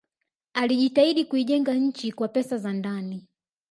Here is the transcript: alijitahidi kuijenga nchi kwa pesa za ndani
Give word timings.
alijitahidi 0.53 1.25
kuijenga 1.25 1.73
nchi 1.73 2.11
kwa 2.11 2.27
pesa 2.27 2.57
za 2.57 2.73
ndani 2.73 3.27